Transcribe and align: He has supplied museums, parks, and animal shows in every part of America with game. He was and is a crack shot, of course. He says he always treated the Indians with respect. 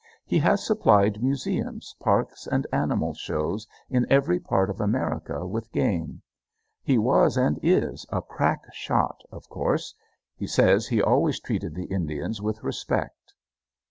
He 0.25 0.39
has 0.39 0.65
supplied 0.65 1.21
museums, 1.21 1.95
parks, 1.99 2.47
and 2.47 2.65
animal 2.73 3.13
shows 3.13 3.67
in 3.87 4.07
every 4.11 4.39
part 4.39 4.71
of 4.71 4.81
America 4.81 5.45
with 5.45 5.71
game. 5.71 6.23
He 6.81 6.97
was 6.97 7.37
and 7.37 7.59
is 7.61 8.07
a 8.09 8.23
crack 8.23 8.61
shot, 8.73 9.21
of 9.31 9.47
course. 9.47 9.93
He 10.35 10.47
says 10.47 10.87
he 10.87 11.03
always 11.03 11.39
treated 11.39 11.75
the 11.75 11.85
Indians 11.85 12.41
with 12.41 12.63
respect. 12.63 13.35